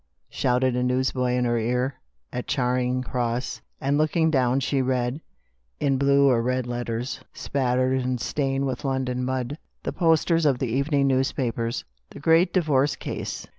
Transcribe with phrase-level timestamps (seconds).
[0.31, 1.93] shouted a newsboy in her ear,
[2.33, 5.21] at Charing Cross; and looking down she read,
[5.79, 10.57] in huge blue or red letters, spattered and stained with London mud, the posters of
[10.57, 13.45] the evening newspapers:" The Great Divorce Case.